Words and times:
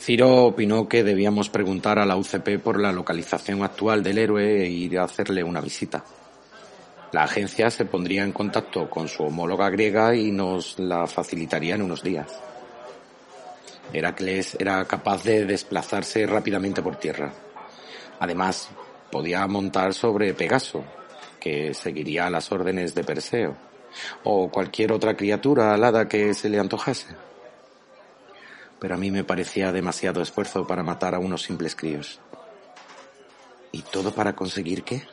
Ciro 0.00 0.46
opinó 0.46 0.88
que 0.88 1.04
debíamos 1.04 1.50
preguntar 1.50 1.98
a 1.98 2.06
la 2.06 2.16
UCP 2.16 2.58
por 2.58 2.80
la 2.80 2.90
localización 2.90 3.62
actual 3.62 4.02
del 4.02 4.16
héroe 4.16 4.64
e 4.64 4.66
ir 4.66 4.98
a 4.98 5.04
hacerle 5.04 5.44
una 5.44 5.60
visita. 5.60 6.02
La 7.12 7.24
agencia 7.24 7.70
se 7.70 7.84
pondría 7.84 8.24
en 8.24 8.32
contacto 8.32 8.88
con 8.88 9.08
su 9.08 9.24
homóloga 9.24 9.68
griega 9.68 10.14
y 10.14 10.30
nos 10.30 10.78
la 10.78 11.06
facilitaría 11.06 11.74
en 11.74 11.82
unos 11.82 12.02
días. 12.02 12.40
Heracles 13.92 14.56
era 14.58 14.82
capaz 14.86 15.22
de 15.22 15.44
desplazarse 15.44 16.26
rápidamente 16.26 16.80
por 16.80 16.96
tierra. 16.96 17.34
Además, 18.20 18.70
podía 19.12 19.46
montar 19.48 19.92
sobre 19.92 20.32
Pegaso, 20.32 20.82
que 21.38 21.74
seguiría 21.74 22.30
las 22.30 22.50
órdenes 22.50 22.94
de 22.94 23.04
Perseo, 23.04 23.54
o 24.24 24.50
cualquier 24.50 24.92
otra 24.92 25.14
criatura 25.14 25.74
alada 25.74 26.08
que 26.08 26.32
se 26.32 26.48
le 26.48 26.58
antojase 26.58 27.08
pero 28.80 28.94
a 28.94 28.98
mí 28.98 29.10
me 29.10 29.24
parecía 29.24 29.70
demasiado 29.72 30.22
esfuerzo 30.22 30.66
para 30.66 30.82
matar 30.82 31.14
a 31.14 31.18
unos 31.18 31.42
simples 31.42 31.76
críos. 31.76 32.18
¿Y 33.72 33.82
todo 33.82 34.12
para 34.12 34.34
conseguir 34.34 34.82
qué? 34.82 35.04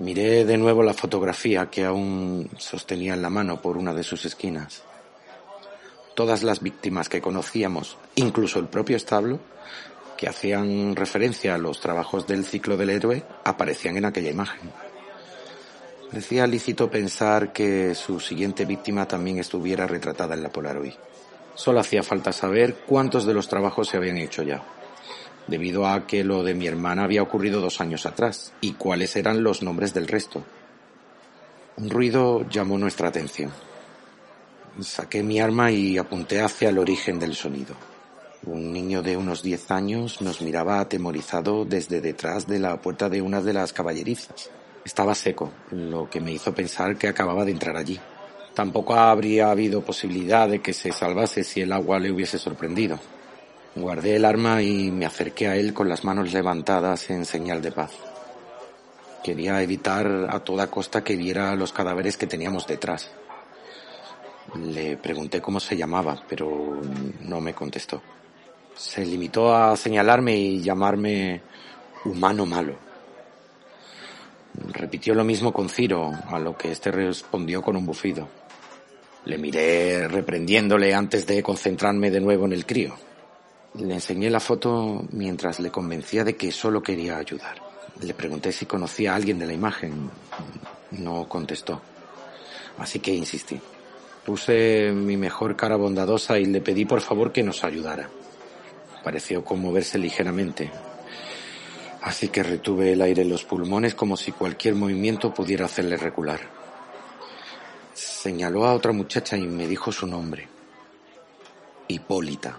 Miré 0.00 0.44
de 0.44 0.58
nuevo 0.58 0.82
la 0.82 0.94
fotografía 0.94 1.70
que 1.70 1.84
aún 1.84 2.50
sostenía 2.58 3.14
en 3.14 3.22
la 3.22 3.30
mano 3.30 3.62
por 3.62 3.76
una 3.76 3.94
de 3.94 4.02
sus 4.02 4.24
esquinas. 4.24 4.82
Todas 6.14 6.42
las 6.42 6.60
víctimas 6.60 7.08
que 7.08 7.22
conocíamos, 7.22 7.96
incluso 8.16 8.58
el 8.58 8.66
propio 8.66 8.96
establo, 8.96 9.38
que 10.16 10.28
hacían 10.28 10.96
referencia 10.96 11.54
a 11.54 11.58
los 11.58 11.80
trabajos 11.80 12.26
del 12.26 12.44
ciclo 12.44 12.76
del 12.76 12.90
héroe, 12.90 13.24
aparecían 13.44 13.96
en 13.96 14.04
aquella 14.04 14.30
imagen. 14.30 14.70
Parecía 16.10 16.46
lícito 16.46 16.90
pensar 16.90 17.52
que 17.52 17.94
su 17.94 18.20
siguiente 18.20 18.64
víctima 18.64 19.06
también 19.08 19.38
estuviera 19.38 19.86
retratada 19.86 20.34
en 20.34 20.42
la 20.42 20.50
Polaroid. 20.50 20.92
Solo 21.54 21.80
hacía 21.80 22.02
falta 22.02 22.32
saber 22.32 22.76
cuántos 22.86 23.26
de 23.26 23.34
los 23.34 23.48
trabajos 23.48 23.88
se 23.88 23.96
habían 23.96 24.16
hecho 24.16 24.42
ya, 24.42 24.62
debido 25.46 25.86
a 25.86 26.06
que 26.06 26.24
lo 26.24 26.42
de 26.42 26.54
mi 26.54 26.66
hermana 26.66 27.04
había 27.04 27.22
ocurrido 27.22 27.60
dos 27.60 27.80
años 27.80 28.06
atrás, 28.06 28.52
y 28.60 28.72
cuáles 28.72 29.16
eran 29.16 29.42
los 29.42 29.62
nombres 29.62 29.92
del 29.92 30.08
resto. 30.08 30.44
Un 31.76 31.90
ruido 31.90 32.48
llamó 32.48 32.78
nuestra 32.78 33.08
atención. 33.08 33.50
Saqué 34.80 35.22
mi 35.22 35.40
arma 35.40 35.70
y 35.70 35.98
apunté 35.98 36.40
hacia 36.40 36.70
el 36.70 36.78
origen 36.78 37.18
del 37.18 37.34
sonido. 37.34 37.74
Un 38.44 38.72
niño 38.72 39.02
de 39.02 39.16
unos 39.16 39.42
diez 39.42 39.70
años 39.70 40.20
nos 40.20 40.40
miraba 40.40 40.80
atemorizado 40.80 41.64
desde 41.64 42.00
detrás 42.00 42.46
de 42.46 42.58
la 42.58 42.80
puerta 42.80 43.08
de 43.08 43.22
una 43.22 43.40
de 43.40 43.52
las 43.52 43.72
caballerizas. 43.72 44.50
Estaba 44.84 45.14
seco, 45.14 45.52
lo 45.70 46.10
que 46.10 46.20
me 46.20 46.32
hizo 46.32 46.52
pensar 46.52 46.96
que 46.96 47.06
acababa 47.06 47.44
de 47.44 47.52
entrar 47.52 47.76
allí. 47.76 48.00
Tampoco 48.54 48.94
habría 48.94 49.50
habido 49.50 49.80
posibilidad 49.82 50.48
de 50.48 50.60
que 50.60 50.74
se 50.74 50.92
salvase 50.92 51.42
si 51.42 51.62
el 51.62 51.72
agua 51.72 51.98
le 51.98 52.10
hubiese 52.10 52.38
sorprendido. 52.38 52.98
Guardé 53.74 54.16
el 54.16 54.26
arma 54.26 54.62
y 54.62 54.90
me 54.90 55.06
acerqué 55.06 55.48
a 55.48 55.56
él 55.56 55.72
con 55.72 55.88
las 55.88 56.04
manos 56.04 56.32
levantadas 56.32 57.08
en 57.08 57.24
señal 57.24 57.62
de 57.62 57.72
paz. 57.72 57.92
Quería 59.24 59.62
evitar 59.62 60.28
a 60.28 60.40
toda 60.40 60.66
costa 60.66 61.02
que 61.02 61.16
viera 61.16 61.54
los 61.54 61.72
cadáveres 61.72 62.18
que 62.18 62.26
teníamos 62.26 62.66
detrás. 62.66 63.10
Le 64.58 64.98
pregunté 64.98 65.40
cómo 65.40 65.58
se 65.58 65.76
llamaba, 65.76 66.22
pero 66.28 66.80
no 67.20 67.40
me 67.40 67.54
contestó. 67.54 68.02
Se 68.74 69.06
limitó 69.06 69.54
a 69.54 69.76
señalarme 69.76 70.36
y 70.36 70.60
llamarme 70.60 71.40
humano 72.04 72.44
malo. 72.44 72.91
Repitió 74.54 75.14
lo 75.14 75.24
mismo 75.24 75.52
con 75.52 75.68
Ciro, 75.68 76.12
a 76.28 76.38
lo 76.38 76.56
que 76.56 76.72
éste 76.72 76.90
respondió 76.90 77.62
con 77.62 77.76
un 77.76 77.86
bufido. 77.86 78.28
Le 79.24 79.38
miré 79.38 80.08
reprendiéndole 80.08 80.94
antes 80.94 81.26
de 81.26 81.42
concentrarme 81.42 82.10
de 82.10 82.20
nuevo 82.20 82.44
en 82.44 82.52
el 82.52 82.66
crío. 82.66 82.94
Le 83.74 83.94
enseñé 83.94 84.28
la 84.28 84.40
foto 84.40 85.04
mientras 85.12 85.60
le 85.60 85.70
convencía 85.70 86.24
de 86.24 86.36
que 86.36 86.52
solo 86.52 86.82
quería 86.82 87.16
ayudar. 87.16 87.56
Le 88.00 88.12
pregunté 88.14 88.52
si 88.52 88.66
conocía 88.66 89.12
a 89.12 89.16
alguien 89.16 89.38
de 89.38 89.46
la 89.46 89.54
imagen. 89.54 90.10
No 90.90 91.28
contestó. 91.28 91.80
Así 92.78 92.98
que 92.98 93.14
insistí. 93.14 93.58
Puse 94.24 94.92
mi 94.92 95.16
mejor 95.16 95.56
cara 95.56 95.76
bondadosa 95.76 96.38
y 96.38 96.44
le 96.44 96.60
pedí 96.60 96.84
por 96.84 97.00
favor 97.00 97.32
que 97.32 97.42
nos 97.42 97.64
ayudara. 97.64 98.10
Pareció 99.02 99.44
conmoverse 99.44 99.98
ligeramente. 99.98 100.70
Así 102.02 102.28
que 102.28 102.42
retuve 102.42 102.92
el 102.92 103.00
aire 103.00 103.22
en 103.22 103.28
los 103.28 103.44
pulmones 103.44 103.94
como 103.94 104.16
si 104.16 104.32
cualquier 104.32 104.74
movimiento 104.74 105.32
pudiera 105.32 105.66
hacerle 105.66 105.96
recular. 105.96 106.40
Señaló 107.94 108.64
a 108.64 108.74
otra 108.74 108.92
muchacha 108.92 109.36
y 109.36 109.46
me 109.46 109.68
dijo 109.68 109.92
su 109.92 110.06
nombre. 110.06 110.48
Hipólita. 111.86 112.58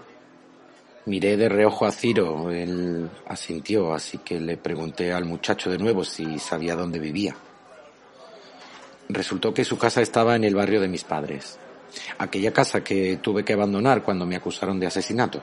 Miré 1.06 1.36
de 1.36 1.50
reojo 1.50 1.84
a 1.84 1.92
Ciro, 1.92 2.50
él 2.50 3.10
asintió, 3.26 3.92
así 3.92 4.18
que 4.18 4.40
le 4.40 4.56
pregunté 4.56 5.12
al 5.12 5.26
muchacho 5.26 5.70
de 5.70 5.76
nuevo 5.76 6.02
si 6.02 6.38
sabía 6.38 6.74
dónde 6.74 6.98
vivía. 6.98 7.36
Resultó 9.10 9.52
que 9.52 9.66
su 9.66 9.76
casa 9.76 10.00
estaba 10.00 10.34
en 10.36 10.44
el 10.44 10.54
barrio 10.54 10.80
de 10.80 10.88
mis 10.88 11.04
padres, 11.04 11.58
aquella 12.16 12.54
casa 12.54 12.82
que 12.82 13.18
tuve 13.18 13.44
que 13.44 13.52
abandonar 13.52 14.02
cuando 14.02 14.24
me 14.24 14.36
acusaron 14.36 14.80
de 14.80 14.86
asesinato. 14.86 15.42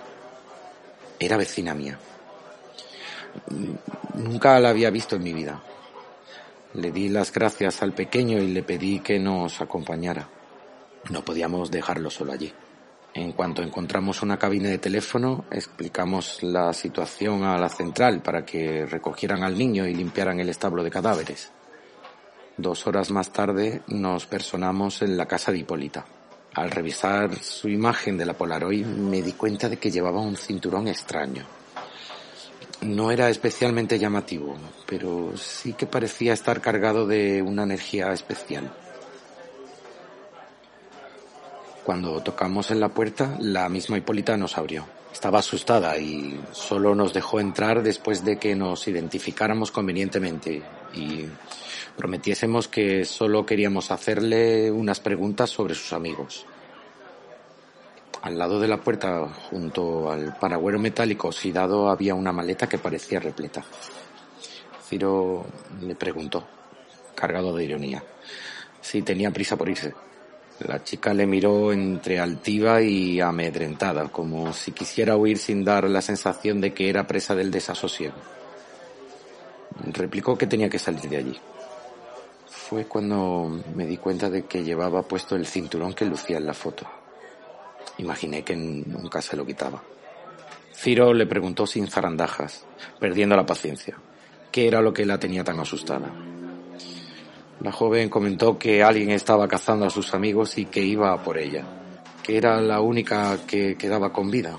Era 1.19 1.37
vecina 1.37 1.75
mía. 1.75 1.99
Nunca 4.15 4.59
la 4.59 4.69
había 4.69 4.89
visto 4.89 5.15
en 5.15 5.23
mi 5.23 5.33
vida. 5.33 5.61
Le 6.73 6.91
di 6.91 7.09
las 7.09 7.31
gracias 7.31 7.81
al 7.81 7.93
pequeño 7.93 8.37
y 8.37 8.47
le 8.47 8.63
pedí 8.63 8.99
que 8.99 9.19
nos 9.19 9.59
acompañara. 9.61 10.27
No 11.09 11.25
podíamos 11.25 11.71
dejarlo 11.71 12.09
solo 12.09 12.31
allí. 12.31 12.53
En 13.13 13.33
cuanto 13.33 13.61
encontramos 13.61 14.21
una 14.21 14.39
cabina 14.39 14.69
de 14.69 14.77
teléfono, 14.77 15.43
explicamos 15.51 16.41
la 16.43 16.71
situación 16.71 17.43
a 17.43 17.57
la 17.57 17.67
central 17.67 18.21
para 18.21 18.45
que 18.45 18.85
recogieran 18.85 19.43
al 19.43 19.57
niño 19.57 19.85
y 19.85 19.93
limpiaran 19.93 20.39
el 20.39 20.47
establo 20.47 20.81
de 20.81 20.91
cadáveres. 20.91 21.51
Dos 22.55 22.87
horas 22.87 23.11
más 23.11 23.31
tarde 23.31 23.81
nos 23.87 24.27
personamos 24.27 25.01
en 25.01 25.17
la 25.17 25.25
casa 25.25 25.51
de 25.51 25.57
Hipólita. 25.57 26.05
Al 26.53 26.71
revisar 26.71 27.35
su 27.35 27.67
imagen 27.67 28.17
de 28.17 28.25
la 28.25 28.33
Polaroid 28.33 28.85
me 28.85 29.21
di 29.21 29.33
cuenta 29.33 29.67
de 29.67 29.77
que 29.77 29.91
llevaba 29.91 30.21
un 30.21 30.37
cinturón 30.37 30.87
extraño. 30.87 31.45
No 32.81 33.11
era 33.11 33.29
especialmente 33.29 33.99
llamativo, 33.99 34.55
pero 34.87 35.33
sí 35.37 35.73
que 35.73 35.85
parecía 35.85 36.33
estar 36.33 36.61
cargado 36.61 37.05
de 37.05 37.41
una 37.41 37.63
energía 37.63 38.11
especial. 38.11 38.73
Cuando 41.83 42.21
tocamos 42.21 42.71
en 42.71 42.79
la 42.79 42.89
puerta, 42.89 43.37
la 43.39 43.69
misma 43.69 43.97
Hipólita 43.97 44.37
nos 44.37 44.57
abrió. 44.57 44.85
Estaba 45.11 45.39
asustada 45.39 45.97
y 45.97 46.39
solo 46.51 46.95
nos 46.95 47.13
dejó 47.13 47.39
entrar 47.39 47.83
después 47.83 48.23
de 48.23 48.37
que 48.37 48.55
nos 48.55 48.87
identificáramos 48.87 49.71
convenientemente 49.71 50.61
y 50.93 51.25
prometiésemos 51.97 52.67
que 52.67 53.05
solo 53.05 53.45
queríamos 53.45 53.91
hacerle 53.91 54.71
unas 54.71 54.99
preguntas 54.99 55.49
sobre 55.49 55.75
sus 55.75 55.93
amigos. 55.93 56.45
Al 58.21 58.37
lado 58.37 58.59
de 58.59 58.67
la 58.67 58.77
puerta, 58.77 59.27
junto 59.49 60.11
al 60.11 60.37
paragüero 60.37 60.77
metálico 60.77 61.29
oxidado, 61.29 61.89
había 61.89 62.13
una 62.13 62.31
maleta 62.31 62.69
que 62.69 62.77
parecía 62.77 63.19
repleta. 63.19 63.63
Ciro 64.87 65.45
le 65.81 65.95
preguntó, 65.95 66.43
cargado 67.15 67.55
de 67.55 67.63
ironía, 67.63 68.03
si 68.79 69.01
tenía 69.01 69.31
prisa 69.31 69.55
por 69.55 69.69
irse. 69.69 69.95
La 70.59 70.83
chica 70.83 71.15
le 71.15 71.25
miró 71.25 71.73
entre 71.73 72.19
altiva 72.19 72.81
y 72.83 73.19
amedrentada, 73.19 74.09
como 74.09 74.53
si 74.53 74.71
quisiera 74.71 75.17
huir 75.17 75.39
sin 75.39 75.63
dar 75.63 75.89
la 75.89 76.03
sensación 76.03 76.61
de 76.61 76.75
que 76.75 76.89
era 76.89 77.07
presa 77.07 77.33
del 77.33 77.49
desasosiego. 77.49 78.17
Replicó 79.93 80.37
que 80.37 80.45
tenía 80.45 80.69
que 80.69 80.77
salir 80.77 81.09
de 81.09 81.17
allí. 81.17 81.39
Fue 82.47 82.85
cuando 82.85 83.63
me 83.73 83.87
di 83.87 83.97
cuenta 83.97 84.29
de 84.29 84.45
que 84.45 84.63
llevaba 84.63 85.01
puesto 85.01 85.35
el 85.35 85.47
cinturón 85.47 85.93
que 85.95 86.05
lucía 86.05 86.37
en 86.37 86.45
la 86.45 86.53
foto. 86.53 87.00
Imaginé 88.01 88.43
que 88.43 88.55
nunca 88.55 89.21
se 89.21 89.37
lo 89.37 89.45
quitaba. 89.45 89.83
Ciro 90.73 91.13
le 91.13 91.27
preguntó 91.27 91.67
sin 91.67 91.87
zarandajas, 91.87 92.65
perdiendo 92.99 93.35
la 93.35 93.45
paciencia, 93.45 93.95
qué 94.51 94.67
era 94.67 94.81
lo 94.81 94.91
que 94.91 95.05
la 95.05 95.19
tenía 95.19 95.43
tan 95.43 95.59
asustada. 95.59 96.11
La 97.59 97.71
joven 97.71 98.09
comentó 98.09 98.57
que 98.57 98.81
alguien 98.81 99.11
estaba 99.11 99.47
cazando 99.47 99.85
a 99.85 99.91
sus 99.91 100.15
amigos 100.15 100.57
y 100.57 100.65
que 100.65 100.81
iba 100.81 101.15
por 101.21 101.37
ella, 101.37 101.63
que 102.23 102.37
era 102.37 102.59
la 102.59 102.81
única 102.81 103.37
que 103.45 103.77
quedaba 103.77 104.11
con 104.11 104.31
vida. 104.31 104.57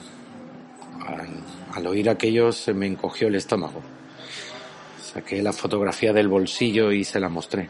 Al, 1.05 1.29
al 1.75 1.87
oír 1.89 2.09
aquello 2.09 2.53
se 2.53 2.73
me 2.73 2.87
encogió 2.87 3.27
el 3.27 3.35
estómago. 3.35 3.83
Saqué 5.01 5.43
la 5.43 5.53
fotografía 5.53 6.13
del 6.13 6.29
bolsillo 6.29 6.93
y 6.93 7.03
se 7.03 7.19
la 7.19 7.29
mostré, 7.29 7.69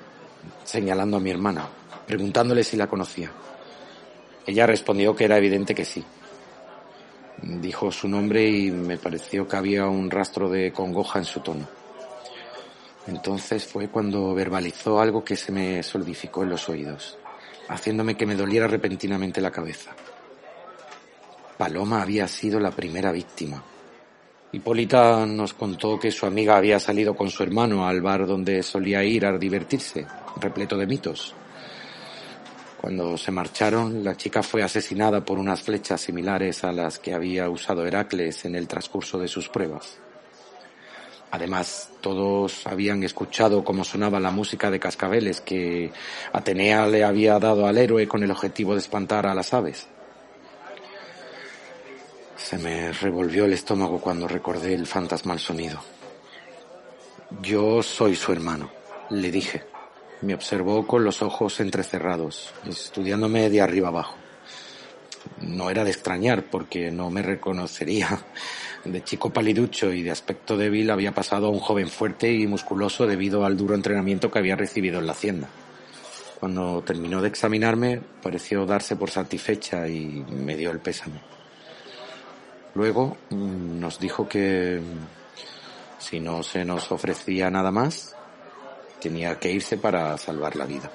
señalando 0.64 1.16
a 1.16 1.20
mi 1.20 1.30
hermana, 1.30 1.66
preguntándole 2.06 2.62
si 2.62 2.76
la 2.76 2.88
conocía. 2.88 3.32
Ella 4.46 4.66
respondió 4.66 5.14
que 5.14 5.24
era 5.24 5.38
evidente 5.38 5.74
que 5.74 5.84
sí. 5.84 6.04
Dijo 7.42 7.90
su 7.90 8.08
nombre 8.08 8.48
y 8.48 8.70
me 8.70 8.98
pareció 8.98 9.46
que 9.48 9.56
había 9.56 9.86
un 9.86 10.10
rastro 10.10 10.48
de 10.48 10.72
congoja 10.72 11.18
en 11.18 11.24
su 11.24 11.40
tono. 11.40 11.66
Entonces 13.06 13.64
fue 13.66 13.88
cuando 13.88 14.32
verbalizó 14.34 15.00
algo 15.00 15.24
que 15.24 15.36
se 15.36 15.50
me 15.50 15.82
solidificó 15.82 16.44
en 16.44 16.50
los 16.50 16.68
oídos, 16.68 17.18
haciéndome 17.68 18.16
que 18.16 18.26
me 18.26 18.36
doliera 18.36 18.68
repentinamente 18.68 19.40
la 19.40 19.50
cabeza. 19.50 19.90
Paloma 21.58 22.02
había 22.02 22.28
sido 22.28 22.60
la 22.60 22.70
primera 22.70 23.10
víctima. 23.10 23.62
Hipólita 24.52 25.24
nos 25.26 25.54
contó 25.54 25.98
que 25.98 26.10
su 26.10 26.26
amiga 26.26 26.56
había 26.56 26.78
salido 26.78 27.16
con 27.16 27.30
su 27.30 27.42
hermano 27.42 27.86
al 27.86 28.02
bar 28.02 28.26
donde 28.26 28.62
solía 28.62 29.02
ir 29.02 29.24
a 29.24 29.38
divertirse, 29.38 30.06
repleto 30.40 30.76
de 30.76 30.86
mitos. 30.86 31.34
Cuando 32.82 33.16
se 33.16 33.30
marcharon, 33.30 34.02
la 34.02 34.16
chica 34.16 34.42
fue 34.42 34.64
asesinada 34.64 35.24
por 35.24 35.38
unas 35.38 35.62
flechas 35.62 36.00
similares 36.00 36.64
a 36.64 36.72
las 36.72 36.98
que 36.98 37.14
había 37.14 37.48
usado 37.48 37.86
Heracles 37.86 38.44
en 38.44 38.56
el 38.56 38.66
transcurso 38.66 39.20
de 39.20 39.28
sus 39.28 39.48
pruebas. 39.48 40.00
Además, 41.30 41.90
todos 42.00 42.66
habían 42.66 43.04
escuchado 43.04 43.62
cómo 43.62 43.84
sonaba 43.84 44.18
la 44.18 44.32
música 44.32 44.68
de 44.68 44.80
cascabeles 44.80 45.40
que 45.40 45.92
Atenea 46.32 46.88
le 46.88 47.04
había 47.04 47.38
dado 47.38 47.68
al 47.68 47.78
héroe 47.78 48.08
con 48.08 48.24
el 48.24 48.32
objetivo 48.32 48.72
de 48.72 48.80
espantar 48.80 49.28
a 49.28 49.34
las 49.36 49.54
aves. 49.54 49.86
Se 52.36 52.58
me 52.58 52.92
revolvió 52.92 53.44
el 53.44 53.52
estómago 53.52 54.00
cuando 54.00 54.26
recordé 54.26 54.74
el 54.74 54.88
fantasmal 54.88 55.38
sonido. 55.38 55.80
Yo 57.42 57.80
soy 57.80 58.16
su 58.16 58.32
hermano, 58.32 58.72
le 59.10 59.30
dije. 59.30 59.71
Me 60.22 60.34
observó 60.34 60.86
con 60.86 61.04
los 61.04 61.20
ojos 61.20 61.58
entrecerrados, 61.60 62.52
estudiándome 62.66 63.50
de 63.50 63.60
arriba 63.60 63.88
abajo. 63.88 64.16
No 65.40 65.68
era 65.68 65.84
de 65.84 65.90
extrañar 65.90 66.44
porque 66.44 66.90
no 66.90 67.10
me 67.10 67.22
reconocería. 67.22 68.24
De 68.84 69.04
chico 69.04 69.30
paliducho 69.30 69.92
y 69.92 70.02
de 70.02 70.10
aspecto 70.10 70.56
débil 70.56 70.90
había 70.90 71.12
pasado 71.12 71.46
a 71.46 71.50
un 71.50 71.60
joven 71.60 71.88
fuerte 71.88 72.32
y 72.32 72.48
musculoso 72.48 73.06
debido 73.06 73.44
al 73.44 73.56
duro 73.56 73.76
entrenamiento 73.76 74.30
que 74.30 74.40
había 74.40 74.56
recibido 74.56 74.98
en 74.98 75.06
la 75.06 75.12
hacienda. 75.12 75.48
Cuando 76.40 76.82
terminó 76.82 77.22
de 77.22 77.28
examinarme, 77.28 78.00
pareció 78.20 78.66
darse 78.66 78.96
por 78.96 79.10
satisfecha 79.10 79.86
y 79.86 80.24
me 80.28 80.56
dio 80.56 80.72
el 80.72 80.80
pésame. 80.80 81.20
Luego 82.74 83.16
mm, 83.30 83.78
nos 83.78 84.00
dijo 84.00 84.28
que 84.28 84.80
si 85.98 86.18
no 86.18 86.42
se 86.42 86.64
nos 86.64 86.90
ofrecía 86.90 87.50
nada 87.50 87.70
más, 87.70 88.16
Tenía 89.02 89.36
que 89.40 89.50
irse 89.50 89.78
para 89.78 90.16
salvar 90.16 90.54
la 90.54 90.64
vida. 90.64 90.88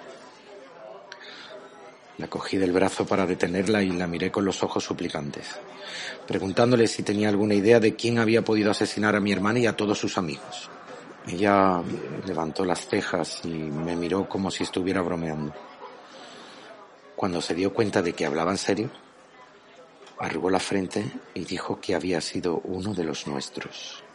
La 2.17 2.27
cogí 2.27 2.55
del 2.55 2.71
brazo 2.71 3.05
para 3.05 3.25
detenerla 3.25 3.83
y 3.83 3.89
la 3.89 4.07
miré 4.07 4.31
con 4.31 4.45
los 4.45 4.63
ojos 4.63 4.85
suplicantes, 4.85 5.59
preguntándole 6.25 6.87
si 6.87 7.03
tenía 7.03 7.27
alguna 7.27 7.53
idea 7.53 7.81
de 7.81 7.97
quién 7.97 8.17
había 8.17 8.43
podido 8.43 8.71
asesinar 8.71 9.17
a 9.17 9.19
mi 9.19 9.33
hermana 9.33 9.59
y 9.59 9.65
a 9.65 9.75
todos 9.75 9.99
sus 9.99 10.17
amigos. 10.17 10.69
Ella 11.27 11.83
levantó 12.25 12.63
las 12.63 12.87
cejas 12.87 13.41
y 13.43 13.49
me 13.49 13.97
miró 13.97 14.29
como 14.29 14.49
si 14.51 14.63
estuviera 14.63 15.01
bromeando. 15.01 15.53
Cuando 17.17 17.41
se 17.41 17.55
dio 17.55 17.73
cuenta 17.73 18.01
de 18.01 18.13
que 18.13 18.25
hablaba 18.25 18.51
en 18.51 18.57
serio, 18.57 18.89
arrugó 20.17 20.49
la 20.49 20.61
frente 20.61 21.11
y 21.33 21.43
dijo 21.43 21.81
que 21.81 21.93
había 21.93 22.21
sido 22.21 22.61
uno 22.63 22.93
de 22.93 23.03
los 23.03 23.27
nuestros. 23.27 24.06